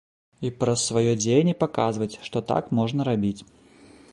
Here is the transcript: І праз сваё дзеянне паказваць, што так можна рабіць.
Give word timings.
І 0.47 0.49
праз 0.61 0.79
сваё 0.91 1.11
дзеянне 1.19 1.53
паказваць, 1.63 2.09
што 2.29 2.43
так 2.53 2.73
можна 2.81 3.01
рабіць. 3.11 3.41